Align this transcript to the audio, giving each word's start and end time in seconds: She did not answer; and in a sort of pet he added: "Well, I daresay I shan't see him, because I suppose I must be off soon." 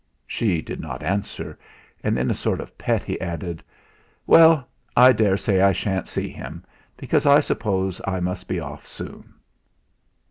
She 0.25 0.63
did 0.63 0.79
not 0.79 1.03
answer; 1.03 1.59
and 2.03 2.17
in 2.17 2.31
a 2.31 2.33
sort 2.33 2.59
of 2.59 2.75
pet 2.75 3.03
he 3.03 3.21
added: 3.21 3.61
"Well, 4.25 4.67
I 4.97 5.11
daresay 5.11 5.61
I 5.61 5.73
shan't 5.73 6.07
see 6.07 6.27
him, 6.27 6.65
because 6.97 7.27
I 7.27 7.39
suppose 7.39 8.01
I 8.07 8.19
must 8.19 8.47
be 8.47 8.59
off 8.59 8.87
soon." 8.87 9.35